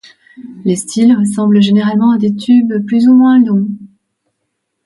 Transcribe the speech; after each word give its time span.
Les 0.65 0.75
styles 0.77 1.15
ressemblent 1.15 1.61
généralement 1.61 2.09
à 2.09 2.17
des 2.17 2.35
tubes 2.35 2.83
plus 2.87 3.07
ou 3.07 3.13
moins 3.13 3.37
longs. 3.39 3.67